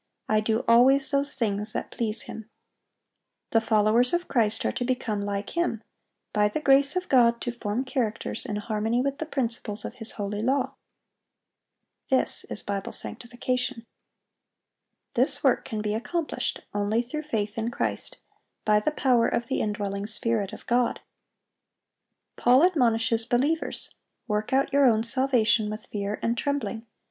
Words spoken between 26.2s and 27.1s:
and trembling.